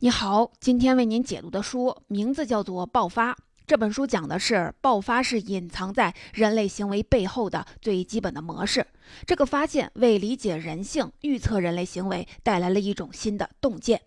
[0.00, 3.32] 你好，今天为您解读的书名字叫做《爆发》。
[3.66, 8.86] 这本书讲的是爆发是隐藏在人类行为背后的最基本的模式。
[9.26, 14.02] 这个发现为理解人性、预测人类行为带来了一种新的洞见。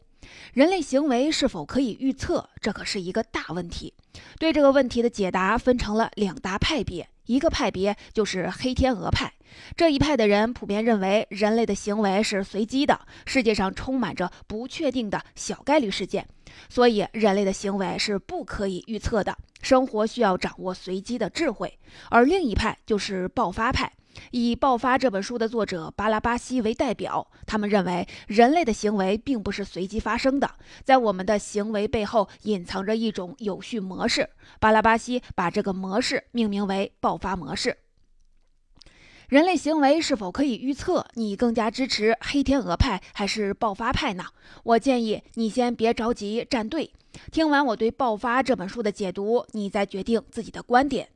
[0.53, 2.49] 人类行为是否可以预测？
[2.61, 3.93] 这可是一个大问题。
[4.37, 7.07] 对这个问题的解答分成了两大派别。
[7.25, 9.31] 一个派别就是黑天鹅派，
[9.77, 16.27] 这一派的人普遍认为人类的行为是随机的，世界上充满着不确定的小概率事件，
[16.69, 21.77] 所以人类的行为是不可以预测的，生活需要掌握随机的智慧。
[22.09, 23.93] 而另一派就是爆发派。
[24.31, 30.49] 以《爆发》这本书的作者巴拉巴西为代表，他们认为人类的行为并不是随机发生的，
[30.83, 34.29] 在我们的行为背后隐藏着一种有序模式。
[34.59, 37.77] 巴拉巴西把这个模式命名为“爆发模式”。
[39.29, 41.05] 人类行为是否可以预测？
[41.13, 44.23] 你更加支持黑天鹅派还是爆发派呢？
[44.63, 46.91] 我建议你先别着急站队，
[47.31, 51.09] 听完我对《爆发》这本书的解读，你再决定自己的观点。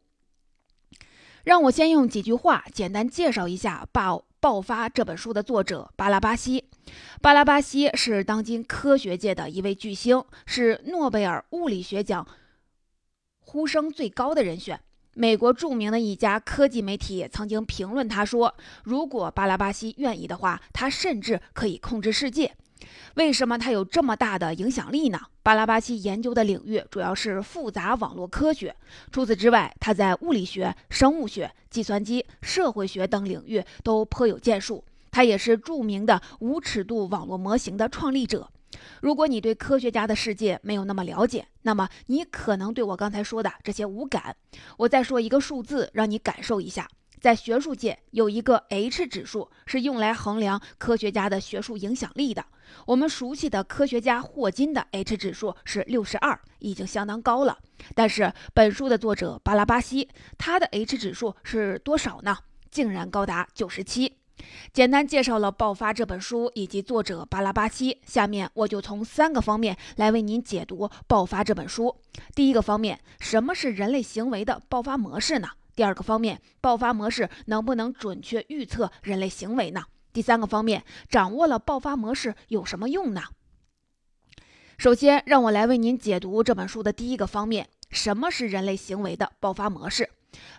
[1.43, 6.63] 让我先用几句话简单介绍一下《爆爆发》这本书的作者巴拉巴西。
[7.21, 12.25] 巴拉巴西是当今科学界的一位巨星，是诺贝尔物理学奖
[13.39, 14.79] 呼声最高的人选。
[15.15, 22.55] 美国著名的一家科技媒体曾经评论他说：“如果巴拉巴西愿意的话，他甚至可以控制世界。”
[23.15, 25.19] 为什么他有这么大的影响力呢？
[25.41, 28.75] 巴拉巴西研究的领域主要是复杂网络科学。
[29.11, 34.83] 除此之外，他在物理学、生物学、计算机、社会学等领域都颇有建树。
[35.11, 38.49] 他也是著名的无尺度网络模型的创立者。
[39.01, 44.35] 如果你对科学家的世界没有那么了解，那么你可能对我刚才说的这些无感。
[44.77, 46.87] 我再说一个数字，让你感受一下。
[47.23, 52.45] 在学术界有一个 H 指数，是用来衡量科学家的学术影响力的。
[52.85, 57.57] 我们熟悉的科学家霍金的 H 指数是六十二，已经相当高了。
[57.95, 62.37] 但是本书的作者巴拉巴西，他的 H 指数是多少呢？
[62.69, 64.17] 竟然高达九十七。
[64.73, 71.95] 简单介绍了《爆发》这本书以及作者巴拉巴西，下面我就从三个方面来为您解读《爆发》这本书。
[72.35, 75.47] 第一个方面，什么是人类行为的爆发模式呢？
[75.75, 79.85] 第二个方面，爆发模式能不能准确预测人类行为呢？
[80.11, 83.23] 第三个方面，掌握了爆发模式有什么用呢？
[84.77, 90.09] 首先，让我来为您解读这本书的第一个方面：什么是人类行为的爆发模式？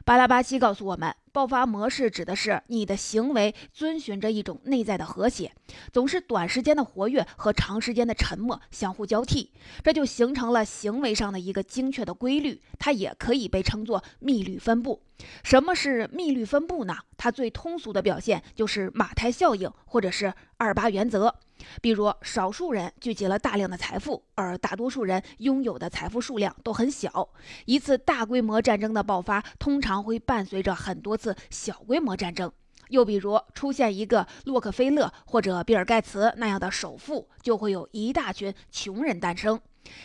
[0.04, 5.52] 巴拉巴西告诉我们，爆发模式指的是你的行为遵循着一种内在的和谐，
[5.92, 9.50] 总是短时间的活跃和长时间的沉默相互交替，
[9.82, 12.60] 这就形成了行为上的一个精确的规律。
[12.78, 15.02] 它也可以被称作密律分布。
[15.42, 16.96] 什么是密律分布呢？
[17.16, 21.34] 它最通俗的表现就是马太效应，或者是二八原则。
[21.80, 27.28] 比如，少数人聚集了大量的财富，而大多数人拥有的财富数量都很小。
[27.64, 32.50] 一次大规模战争的爆发，通常会伴随着很多次小规模战争。
[32.88, 39.58] 又比如，出现一个洛克菲勒或者比尔盖茨那样的首富，就会有一大群穷人诞生。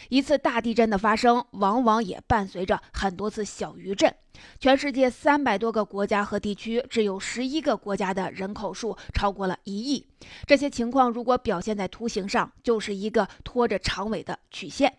[0.10, 4.14] 一次大地震的发生，往往也伴随着很多次小余震。
[4.60, 10.06] 全世界三百多个国家和地区，只有十一个国家的人口数超过了一亿。
[10.46, 14.98] 这些情况如果表现在图形上，就是一个拖着长尾的曲线。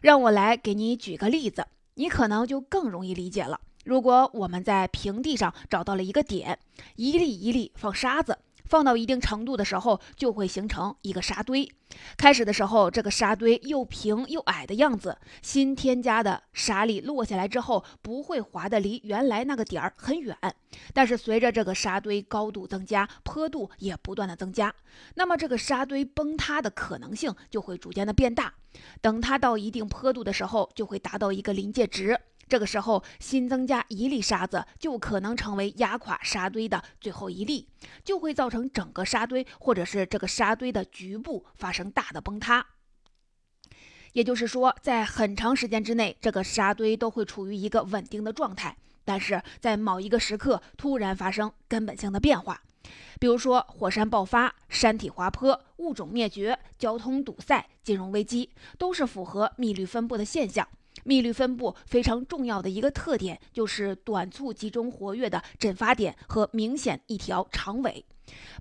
[0.00, 3.60] 让我来给你举个例子，你可能就更容易理解了。
[3.84, 6.58] 如果我们在平地上找到了一个点，
[6.96, 8.38] 一粒一粒放沙子。
[8.68, 11.68] 放到一定程度的时候，就会形成一个沙堆。
[12.16, 20.36] 开始的时候，这个沙堆又平又矮的样子，新添加的沙粒落下来之后，不会滑得离原来那个点儿很远。
[20.92, 24.74] 但是随着这个沙堆高度增加，坡度也不断的增加，
[25.14, 28.52] 那么这个沙堆崩塌的可能性就会逐渐的变大。
[29.00, 32.20] 等它到一定坡度的时候，就会达到一个临界值。
[32.48, 37.68] 这个时候，新增加一粒沙子，就可能成为压垮沙堆的最后一粒，
[38.02, 42.66] 就会造成整个沙堆或者是这个沙堆的局部发生大的崩塌。
[44.14, 52.62] 也就是说，在很长时间之内，这个沙堆都会处于一个稳定的状态，但是在某一个时刻突然发生根本性的变化，
[53.20, 60.66] 比如说火山爆发、山体滑坡、物种灭绝、交通堵塞、金融危机，都是符合密律分布的现象。
[61.08, 68.04] 密律分布非常重要的一个特点就是短促集中活跃的振发点和明显一条长尾。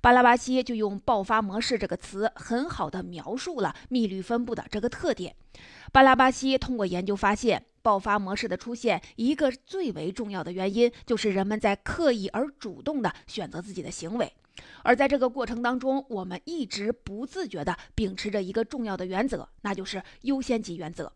[0.02, 5.36] 巴拉巴西就用“爆发模式”这个词，很好的描述了密律分布的这个特点。
[5.92, 14.32] 巴拉巴西通过研究发现，爆发模式的出现，一个最为重要的原因就是人们在刻意而主动地选择自己的行为，
[14.84, 21.12] 而在这个过程当中，我们一直不自觉地秉持着一个重要的原则，那就是优先级原则。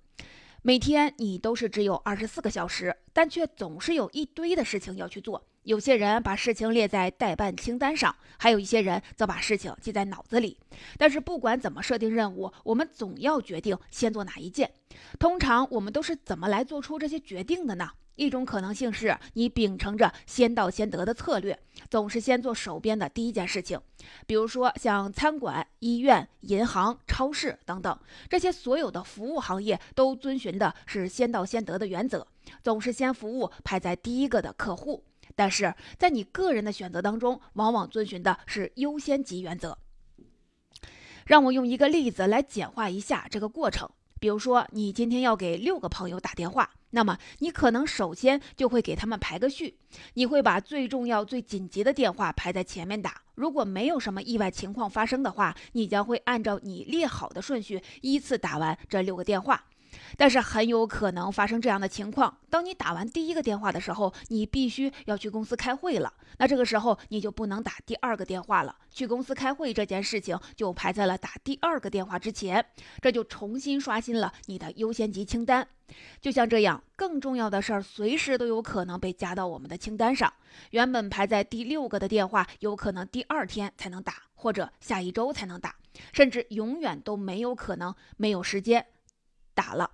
[0.63, 5.43] 每天你都是只有二十四个小时，但却总是有一堆的事情要去做。
[5.63, 10.59] 有些人把事情列在待办清单上，还有一些人则把事情记在脑子里。
[10.99, 14.71] 但是不管怎么设定任务，我们总要决定先做哪一件。
[15.17, 17.89] 通常我们都是怎么来做出这些决定的呢？
[18.15, 21.57] 一种可能性是你秉承着先到先得的策略，
[21.89, 23.79] 总是先做手边的第一件事情。
[24.25, 27.97] 比如说像餐馆、医院、银行、超市等等，
[28.29, 32.27] 这些所有的服务行业都遵循的是先到先得的原则，
[32.63, 35.03] 总是先服务排在第一个的客户。
[35.35, 39.77] 但是在你个人的选择当中，往往遵循的是优先级原则。
[41.25, 43.89] 让我用一个例子来简化一下这个过程。
[44.19, 49.75] 比如说，你今天要给六个朋友打电话，那么你可能首先就会给他们排个序，
[50.13, 53.21] 你会把最重要、最紧急的电话排在前面打。
[53.35, 59.65] 如果没有什么意外情况发生的话，你将会按照你列好的顺序依次打完这六个电话。
[60.17, 66.13] 但是很有可能发生这样的情况：当你打完第一个电话的时候，你必须要去公司开会了。
[66.37, 68.75] 那这个时候你就不能打第二个电话了。
[68.89, 72.65] 去公司开会这件事情就排在了打第二个电话之前，
[73.01, 75.67] 这就重新刷新了你的优先级清单。
[76.21, 80.31] 就像这样，更重要的事儿随时都有可能被加到我们的清单上。
[80.71, 85.75] 原本排在第六个的电话，有可能第二天才能打，或者下一周才能打，
[86.13, 88.85] 甚至永远都没有可能没有时间
[89.53, 89.91] 打了。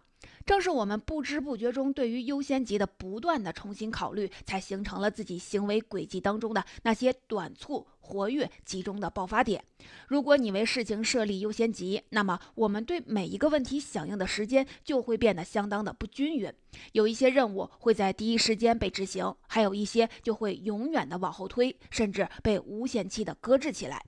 [0.48, 9.62] 正是我们不知不觉中对于优先级的不断的重新考虑，才形成了自己行为轨迹当中的那些短促、活跃、集中的爆发点。
[10.08, 16.50] 如果你为事情设立优先级，那么我们对每一个问题响应的时间就会变得相当的不均匀。
[16.94, 24.02] 有一些任务会在第一时间被执行，还有一些就会永远的往后推，甚至被无限期的搁置起来。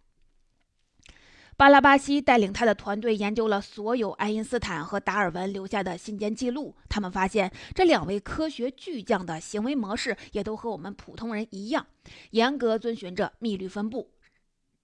[1.59, 11.85] 巴拉巴西带领他的团队研究了所有爱因斯坦和达尔文留下的信件记录，他们发现这两位科学巨匠的行为模式也都和我们普通人一样，
[12.29, 14.09] 严格遵循着密律分布。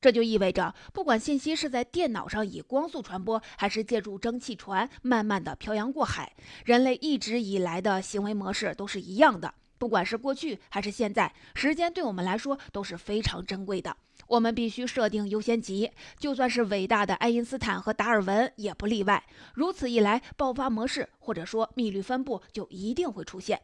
[0.01, 6.33] 这就意味着，不管信息是在电脑上以光速传播，还是借助蒸汽船慢慢的漂洋过海，
[6.65, 9.53] 人类一直以来的行为模式都是一样的。
[9.77, 13.95] 不管是过去还是现在，时间对我们来说都是非常珍贵的。
[14.27, 19.23] 我们必须设定优先级，就算是伟大的爱因斯坦和达尔文也不例外。
[19.53, 23.61] 如此一来，爆发模式或者说密律分布就一定会出现。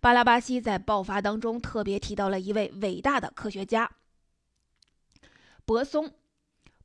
[0.00, 3.90] 巴拉巴西在爆发当中特别提到了一位伟大的科学家——
[5.64, 6.12] 泊松。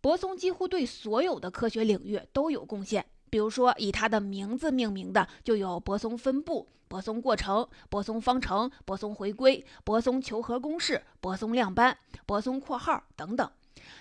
[0.01, 3.07] 泊松几乎对所有的科学领域都有贡献。
[3.36, 13.52] 比如说，以他的名字命名的就有泊松分布、泊松过程、泊松方程、泊松回归、泊松求和公式、泊松量斑、泊松括号等等。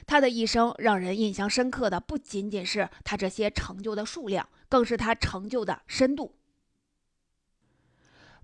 [0.06, 6.36] 他的一生让人印象深刻的不仅仅是他这些成就的数量，更是他成就的深度。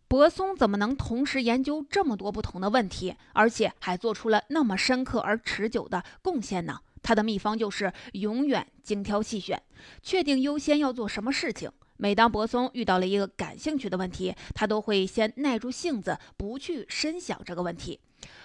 [0.08, 6.80] 泊松怎么能同时研究这么多不同的问题，而且还做出了那么深刻而持久的贡献呢？
[7.02, 9.62] 他的秘方就是永远精挑细选，
[10.02, 11.70] 确定优先要做什么事情。
[11.96, 18.00] 每当柏松遇到了一个感兴趣的问题，他都会先耐住性子，不去深想这个问题。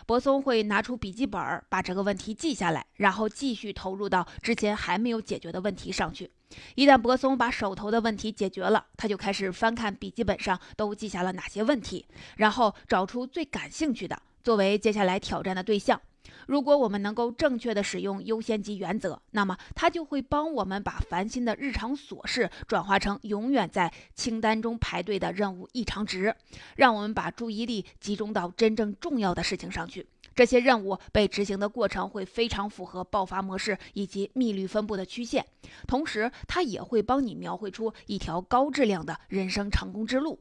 [0.05, 6.29] 柏松会拿出笔记本，把这个问题记下来，然后继续投入到之前还没有解决的问题上去。
[6.75, 12.05] 一旦柏松把手头的问题解决了，他就开始翻看笔记本上都记下了哪些问题，
[12.37, 15.99] 然后找出最感兴趣的，作为接下来挑战的对象。
[16.47, 26.35] 如果我们能够正确的使用优先级原则，那么它就会帮我们把烦心的日常琐事转化成永远在清单中排队的任务异常值，
[26.75, 30.07] 让我们把注意力集中到真正重要的事情上去。
[30.35, 35.45] 这些任务被执行的过程会非常符合爆发模式以及密律分布的曲线，
[35.87, 40.39] 同时它也会帮你描绘出一条高质量的人生成功之路。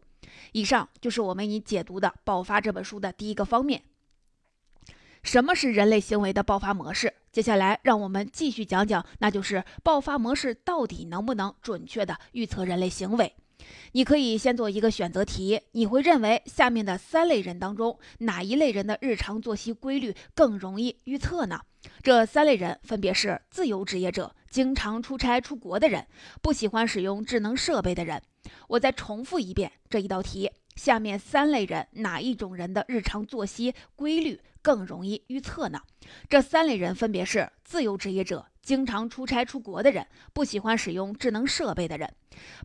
[0.51, 3.83] 以上就是我为你解读的《爆发》这本书的第一个方面。
[5.25, 7.13] 什么是人类行为的爆发模式？
[7.33, 13.35] 接下来，让我们继续讲讲，那就是爆发模式到底能不能准确的预测人类行为？
[13.93, 21.59] 你可以先做一个选择题，你会认为下面的三类人当中，哪一类人的日常作息规律更容易预测呢？
[22.03, 26.07] 这三类人分别是自由职业者、经常出差出国的人、
[26.43, 28.21] 不喜欢使用智能设备的人。
[28.69, 34.39] 我再重复一遍这一道题：下面三类人哪一种人的日常作息规律？
[34.65, 35.83] 更容易预测呢？
[36.27, 38.47] 这三类人分别是自由职业者。
[38.63, 42.11] 经常出差出国的人，不喜欢使用智能设备的人。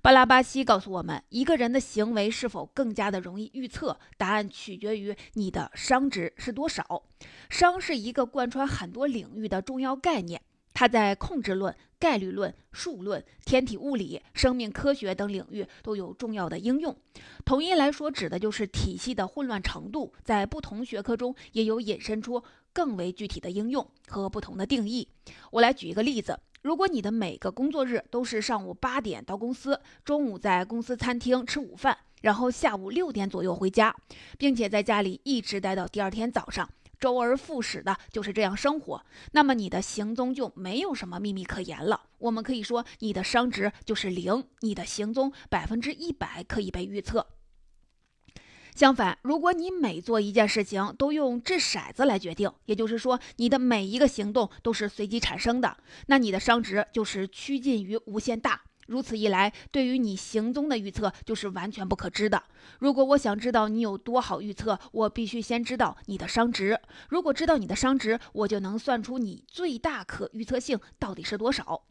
[0.01, 7.03] 巴拉巴西告诉我们，一个人的行为是否更加的容易预测，答案取决于你的商值是多少。
[7.49, 10.41] 商是一个贯穿很多领域的重要概念，
[10.79, 16.95] 它在控制论、概率论、数论、天体物理、生命科学等领域都有重要的应用。
[17.43, 22.41] 统一来说，指的就是体系的混乱程度，在不同学科中也有引申出。
[22.71, 25.05] 更为具体的应用和不同的定义，
[25.51, 33.93] 我来举一个例子：如果你的每个工作日都是上午八点到公司，中午在公司餐厅吃午饭，然后下午六点左右回家，
[34.37, 36.69] 并且在家里一直待到第二天早上，
[36.99, 42.01] 周而复始的就是这样生活，那么你的行踪就没有什么秘密可言了。
[42.17, 47.25] 我们可以说，你的商值就是零，你的行踪百分之一百可以被预测。
[48.75, 55.77] 相反，如果你每做一件事情都用掷骰子来决定，也就是说你的每一个行动都是随机产生的，
[56.07, 58.61] 那你的商值就是趋近于无限大。
[58.89, 62.41] 如此一来，对于你行踪的预测就是完全不可知的。
[62.79, 66.79] 如果我想知道你有多好预测，我必须先知道你的商值。
[67.09, 71.83] 如果知道你的商值，我就能算出你最大可预测性到底是多少。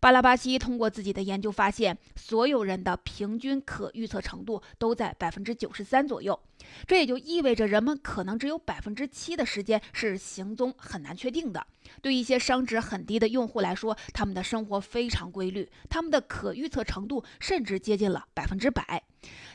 [0.00, 6.38] 巴拉巴西通过自己的研究发现，所有人的平均可预测程度都在百分之九十三左右。
[6.86, 11.66] 这也就意味着人们可能只有百分之七的时间是行踪很难确定的。
[12.02, 19.04] 对一些商值很低的用户来说，他们的生活非常规律，他们的可预测程度甚至接近了百分之百。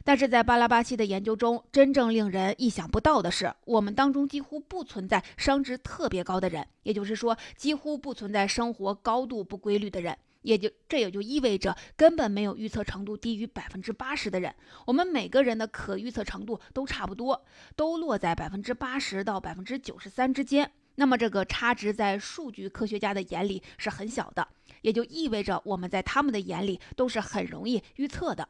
[0.04, 10.18] 但是在巴拉巴西的研究中，真正令人意想不到的是，我们当中几乎不存在商值特别高的人，也就是说，几乎不存在生活高度不规律的人。
[10.42, 14.51] 也就这也就意味着根本没有预测程度低于百分之八十的人。
[14.88, 20.72] 我们每个人的可预测程度都差不多，都落在百分之八十到百分之九十三之间。
[20.96, 24.48] 那么这个差值在数据科学家的眼里是很小的，
[24.82, 28.50] 也就意味着我们在他们的眼里都是很容易预测的。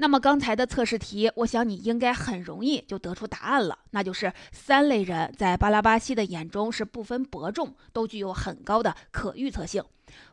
[0.00, 9.82] 那么刚才的测试题，我想你应该很容易就得出答案了，那就是三类人在巴拉巴西的眼中是不分伯仲，都具有很高的可预测性。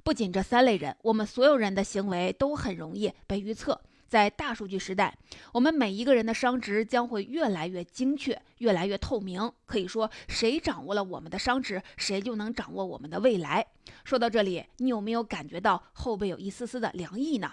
[0.03, 3.81] 不仅这三类人，我们所有人的行为都很容易被预测。
[4.07, 5.17] 在大数据时代，
[5.51, 9.51] 我们每一个人的商值将会越来越精确，越来越透明。
[9.65, 13.65] 可以说，谁掌握了我们的商值，谁就能掌握我们的未来。
[14.03, 17.51] 说到这里，你有没有感觉到后背有一丝丝的凉意呢？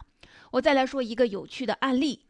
[0.53, 2.21] 我再来说一个有趣的案例。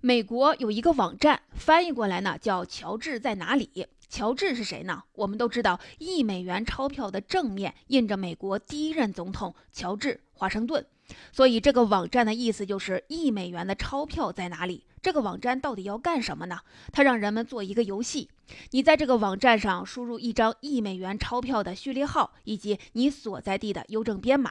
[0.00, 3.88] 美国有一个网站，翻译过来呢叫“乔治在哪里”。
[4.08, 5.02] 乔治是谁呢？
[5.14, 10.86] 我们都知道，一美元钞票的正面印着美国第一任总统乔治华盛顿。
[11.32, 14.84] 所以这个网站的意思就是一美元的钞票在哪里？
[15.04, 16.60] 这个网站到底要干什么呢？
[16.90, 18.30] 它让人们做一个游戏，
[18.70, 24.50] 你在这个网站上输入一张一美元钞票的序列号以及你所在地的邮政编码，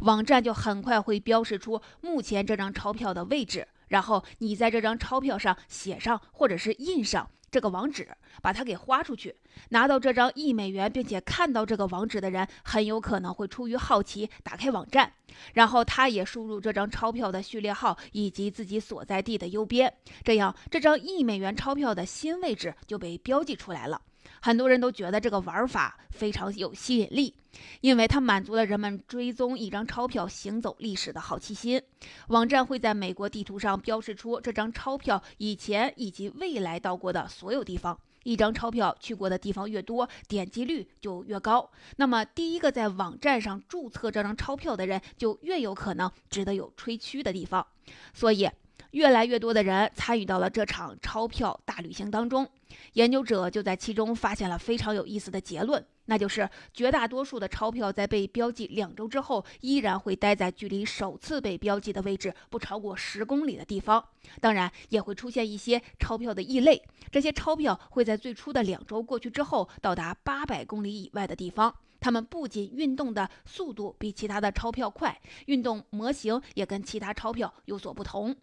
[0.00, 7.30] 网站就很快会标示出目前这张钞票的位置，然后你在这张钞票上写上或者是印上。
[7.52, 8.08] 这个网址，
[8.40, 9.36] 把它给花出去，
[9.68, 15.12] 拿到这张一美元，并且看到这个网址的人，很有可能会出于好奇打开网站，
[15.52, 19.92] 然后他也输入这张钞票的序列号以及自己所在地的邮编，
[20.24, 24.00] 这样这张一美元钞票的新位置就被标记出来了。
[24.40, 27.34] 很多人都觉得这个玩法非常有吸引力，
[27.80, 31.80] 因为它满足了人们追踪一张钞票行走历史的好奇心。
[32.28, 37.98] 网站会在美国地图上标示出这张钞票以前以及未来到过的所有地方。
[38.24, 41.68] 一张钞票去过的地方越多，点击率就越高。
[41.96, 47.66] 那么，第一个在网站上注册这张钞票的人，就越有可能值得有吹嘘的地方。
[48.14, 48.48] 所以。
[48.92, 52.48] 越来越多的人参与到了这场钞票大旅行当中，
[52.94, 64.04] 研究者就在其中发现了非常有意思的结论，那就是绝大多数的钞票在被标记两周之后，依然会待在距离首次被标记的位置不超过十公里的地方。
[64.40, 71.74] 当然，也会出现一些钞票的异类，这些钞票会在最初的两周过去之后，到达八百公里以外的地方。
[71.98, 78.34] 它们不仅运动的速度比其他的钞票快，运动模型也跟其他钞票有所不同。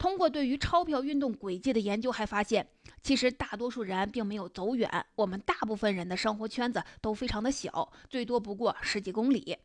[0.00, 2.66] 通过对于钞票运动轨迹的研究，还发现，
[3.02, 4.90] 其实大多数人并没有走远。
[5.14, 9.58] 我们大部分人的生活圈子都非常的小，最多不过十几公里。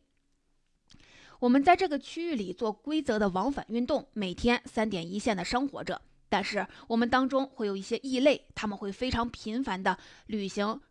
[1.39, 6.01] 我们在这个区域里做规则的往返运动，每天三点一线的生活着。
[6.27, 10.81] 但是我们当中会有一些异类，他们会非常频繁的旅行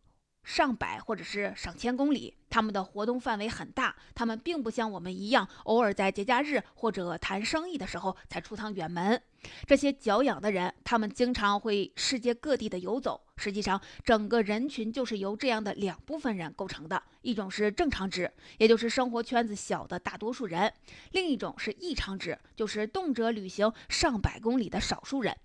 [0.45, 3.97] 上百或者是上千公里，他们的活动范围很大。
[4.15, 9.21] 他们并不像我们一样，偶尔在节假日或者谈生意的时候才出趟远门。
[9.67, 13.21] 这些脚痒的人，他们经常会世界各地的游走。
[13.37, 20.71] 实际上，整个人群就是由这样的两部分人构成的：一种是正常值，也就是生活圈子小的大多数人；
[21.11, 25.37] 另一种是异常值，就是动辄旅行上百公里的少数人。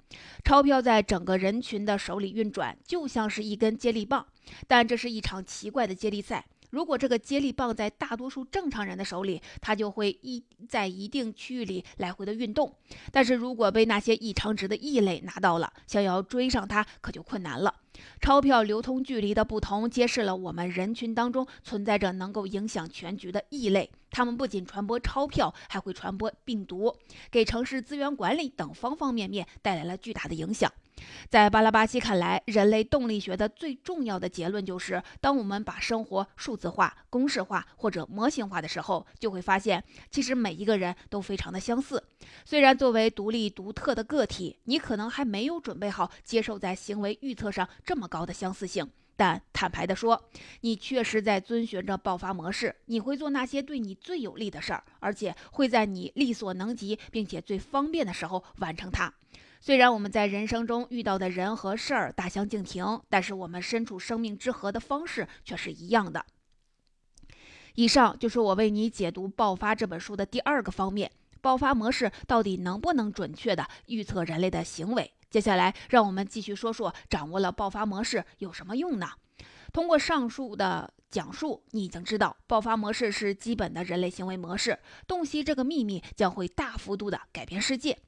[0.46, 4.26] 钞票在整个人群的手里运转，就像是一根接力棒，
[4.68, 6.46] 但这是一场奇怪的接力赛。
[6.72, 12.70] 如果这个接力棒在大多数正常人的手里，它就会一在一定区域里来回的运动；
[13.12, 17.74] 但是如果被那些异常值的异类拿到了，想要追上它可就困难了。
[18.22, 23.90] 钞票流通距离的不同，揭示了我们人群当中存在着能够影响全局的异类。
[24.12, 26.96] 他们不仅传播钞票，还会传播病毒，
[27.32, 30.72] 给城市资源管理等方方面面带来了巨大的影响。
[31.30, 42.04] 在巴拉巴西看来，人类动力学的最重要的结论就是：当我们把生活数字化、公式化或者模型化的时候，就会发现，其实每一个人都非常的相似。
[42.46, 48.90] 虽然作为独立独特的个体，你可能还没有准备好接受在行为预测上这么高的相似性，
[49.20, 50.30] 但坦白地说，
[50.62, 52.74] 你确实在遵循着爆发模式。
[52.86, 59.14] 你会做那些对你最有利的事儿，而且会在你力所能及并且最方便的时候完成它。
[59.60, 66.26] 虽然我们在人生中遇到的人和事儿大相径庭，但是我们身处生命之河的方式却是一样的。
[67.76, 71.12] 以上就是我为你解读《爆发》这本书的第二个方面：
[71.42, 75.12] 爆发模式到底能不能准确地预测人类的行为？
[75.30, 79.12] 接下来，让我们继续说说掌握了爆发模式有什么用呢？
[79.72, 84.80] 通过上述的讲述，你已经知道爆发模式是基本的人类行为模式。
[85.06, 88.00] 洞悉这个秘密，将会大幅度的改变世界。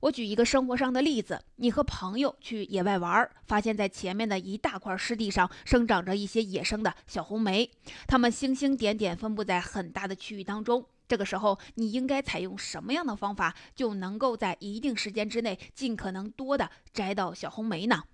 [0.00, 7.70] 我举一个生活上的例子：你和朋友去野外玩，发现在前面的一大块湿地上生长着一些野生的小红莓，
[8.06, 10.86] 它们星星点点分布在很大的区域当中。
[11.08, 18.04] 这个时候，你应该采用什么样的方法，就能够在一定时间之内尽可能多的摘到小红莓呢？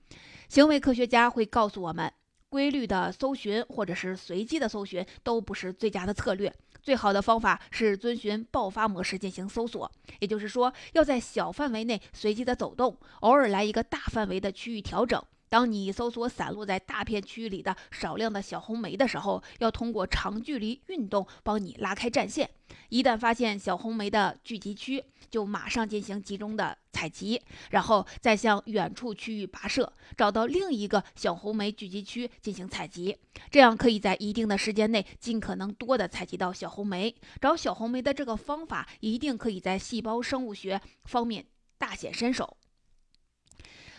[0.48, 2.12] 行为科学家会告诉我们，
[2.48, 6.54] 规律的搜寻或者是随机的搜寻都不是最佳的策略。
[6.84, 15.24] 最好的方法是遵循爆发模式进行搜索，也就是说，要在小范围内随机的走动，偶尔来一个大范围的区域调整。
[15.54, 22.50] 当你搜索散落在大片区域里的少量的小红莓的时候，要通过长距离运动帮你拉开战线。
[22.88, 33.16] 一旦发现小红莓的聚集区，就马上进行集中的采集，然后再向远处区域跋涉，找到另一个小红莓聚集区进行采集。
[33.48, 37.14] 这样可以在一定的时间内尽可能多的采集到小红莓。
[37.40, 41.46] 找小红莓的这个方法一定可以在细胞生物学方面
[41.78, 42.56] 大显身手。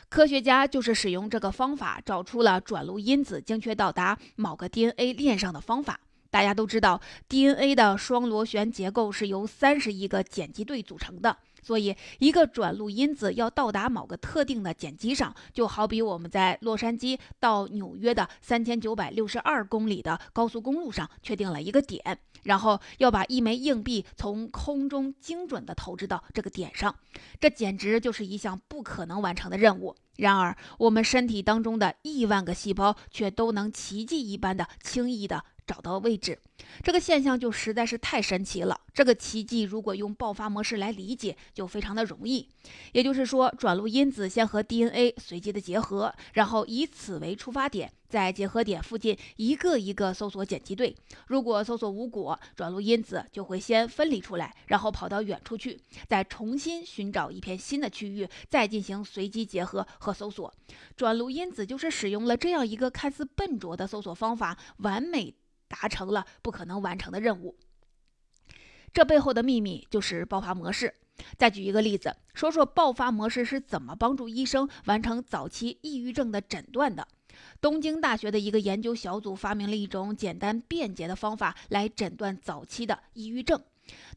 [0.10, 6.00] 科学家就是使用这个方法，找出了转录因子精确到达某个 DNA 链上的方法。
[6.30, 11.38] 大家都知道，DNA 的双螺旋结构是由三十亿个碱基对组成的。
[11.66, 26.96] 所以，一个转录因子要到达某个特定的碱基上，就好比我们在洛杉矶到纽约的三千九百六十二公里的高速公路上确定了一个点，然后要把一枚硬币从空中精准地投掷到这个点上，
[27.40, 29.96] 这简直就是一项不可能完成的任务。
[30.18, 35.44] 然而，我们身体当中的亿万个细胞却都能奇迹一般的轻易的。
[35.68, 36.38] 找到位置，
[36.84, 38.80] 这个现象就实在是太神奇了。
[38.94, 42.48] 这个奇迹如果用爆发模式来理解，就非常的容易。
[42.92, 50.96] 也就是说，转录因子先和 DNA 随机的结合，然后以此为出发点，在结合点附近一个一个搜索碱基对。
[51.28, 60.54] 如果搜索无果，转录因子就会先分离出来，然后跑到远处去，再重新寻找一片新的区域，再进行随机结合和搜索。
[60.96, 65.36] 转录因子就是使用了这样一个看似笨拙的搜索方法，完美。
[65.68, 67.56] 达成了不可能完成的任务，
[68.94, 70.94] 这背后的秘密就是爆发模式。
[71.38, 77.08] 再举一个例子，说说爆发模式是怎么帮助医生完成早期抑郁症的诊断的。
[77.62, 83.62] 东京大学的一个研究小组发明了一种简单便捷的方法来诊断早期的抑郁症。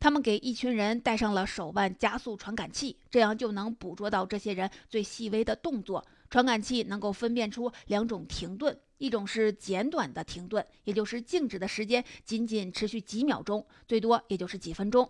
[0.01, 6.05] 他们给一群人戴上了手腕加速传感器，这样就能捕捉到这些人最细微的动作。
[6.31, 8.79] 传感器能够分辨出两种停顿。
[8.99, 15.07] 一种是简短的停顿，也就是静止的时间仅仅持续几秒钟，最多也就是几分钟；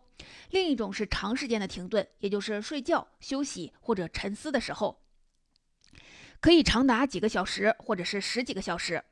[0.51, 5.01] 另一种是长时间的停顿，也就是睡觉、休息或者沉思的时候，
[6.41, 9.03] 可以长达几个小时或者是十几个小时。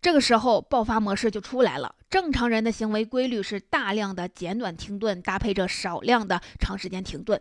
[0.00, 7.38] 这个时候爆发模式就出来了，正常人的行为规律是大量的简短停顿搭配着少量的长时间停顿。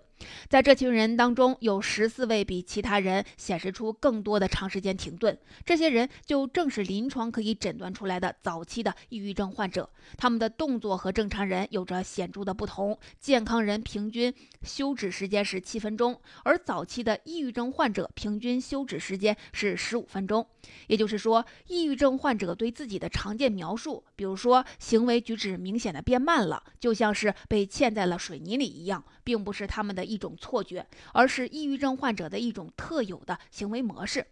[0.49, 5.37] 在这群人当中，有十四位比其他人显示出更多的长时间停顿。
[5.63, 9.89] 这些人就正是临床可以诊断出来的早期的抑郁症患者。
[10.17, 12.97] 他们的动作和正常人有着显著的不同。
[13.19, 20.45] 健康人平均休止时间是七分钟，而早期的抑郁症患者平均休止时间是十五分钟。
[20.87, 34.25] 也就是说，抑郁症患者对自己的常见描述，比如说行为举止明显的变慢了，就像是被嵌在了水泥里一样，并不是他们的一种错觉，而是抑郁症患者的一种特有的行为模式。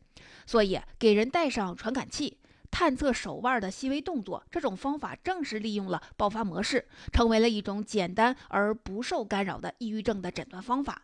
[0.46, 2.38] 所以，给人戴上传感器，
[2.70, 11.04] 探测手腕的细微动作，这种方法正是利用了爆发模式，成为了一种简单而不受干扰的抑郁症的诊断方法。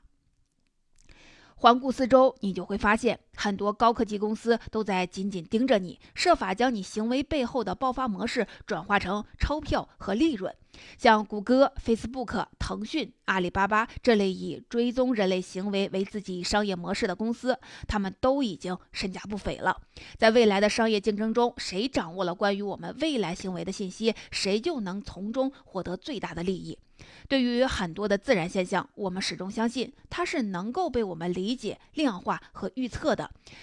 [1.55, 10.53] 环顾四周，你就会发现，很多高科技公司都在紧紧盯着你，设法将你行为背后的爆发模式转化成钞票和利润。
[10.97, 19.75] 像谷歌、Facebook、腾讯、阿里巴巴这类以追踪人类行为为自己商业模式的公司，他们都已经身价不菲了。
[20.17, 26.77] 在未来的商业竞争中，谁掌握了关于我们未来行为的信息，谁就能从中获得最大的利益。
[27.27, 33.20] 对于很多的自然现象，我们始终相信它是能够被我们理解、量化和预测的，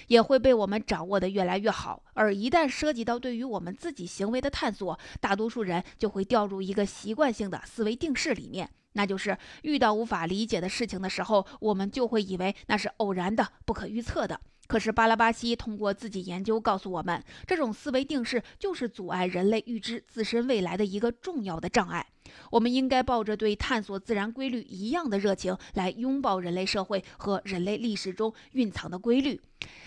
[0.08, 2.02] 也会被我们掌握的越来越好。
[2.14, 14.40] 而一旦涉及到对于我们自己行为的探索，大多数人就会掉入一个习惯性的思维定式里面，那就是遇到无法理解的事情的时候，我们就会以为那是偶然的、不可预测的。
[14.68, 22.06] 可是巴拉巴西通过自己研究告诉我们，这种思维定式就是阻碍人类预知自身未来的一个重要的障碍。
[22.50, 29.40] 我们应该抱着对探索自然规律一样的热情来拥抱人类社会和人类历史中蕴藏的规律。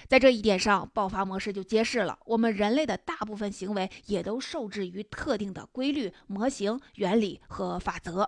[0.08, 8.28] 在这一点上，爆发模式就揭示了我们人类的大部分行为也都受制于特定的规律、模型、原理和法则，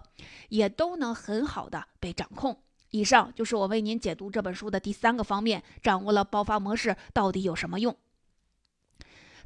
[0.50, 2.62] 也都能很好的被掌控。
[2.94, 7.98] 以上就是我为您解读这本书的第三个方面，掌握了爆发模式到底有什么用？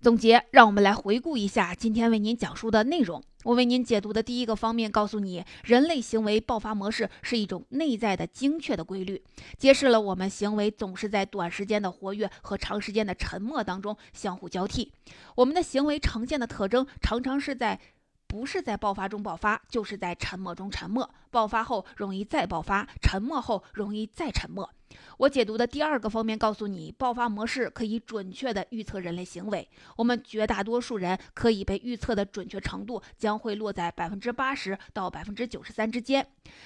[0.01, 3.23] 总结，让我们来回顾一下今天为您讲述的内容。
[3.45, 9.23] 我为您解读的第一个方面告诉你，人类行为爆发模式是一种内在的精确的规律，
[9.57, 14.91] 揭示了我们行为总是在短时间的活跃和长时间的沉默当中相互交替。
[15.35, 17.79] 我们的行为呈现的特征常常是在。
[18.27, 21.09] 不是在爆发中爆发，就是在沉默中沉默。
[21.31, 24.69] 爆发后容易再爆发，沉默后容易再沉默。
[25.17, 29.67] 我解读的第二个方面告诉你，爆发模式可以准确地预测人类行为。
[29.95, 36.25] 我们绝大多数人可以被预测的准确程度将会落在百分之八十到百分之九十三之间。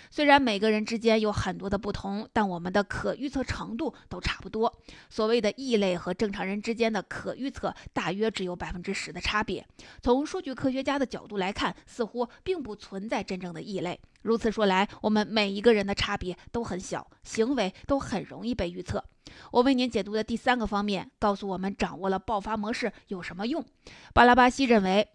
[0.10, 4.72] 虽然每个人之间有很多的不同，但我们的可预测程度都差不多。
[5.10, 9.66] 所谓的异类和正常人之间的可预测大约只有百分之十的差别。
[10.02, 14.00] 从数据科学家的角度来看，似乎并不存在真正的异类。
[14.22, 19.04] 如此说来，我们每一个人的差别都很小，行为都很容易被预测。
[19.52, 23.66] 我为您解读的第三个方面，告诉我们掌握了爆发模式有什么用。
[24.14, 25.08] 巴拉巴西认为。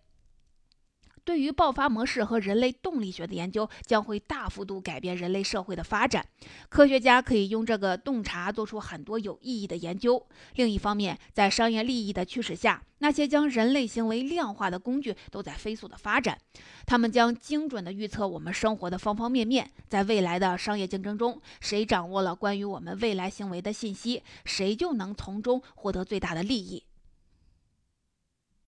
[1.26, 6.24] 对于爆发模式和人类动力学的研究将会大幅度改变人类社会的发展。
[6.68, 10.24] 科学家可以用这个洞察做出很多有意义的研究。
[10.54, 16.38] 另一方面，在商业利益的驱使下，那些将人类行为量化的工具都在飞速的发展。
[16.86, 19.68] 他们将精准的预测我们生活的方方面面。
[19.88, 26.84] 在未来的商业竞争中，谁掌握了关于我们未来行为的信息，谁就能从中获得最大的利益。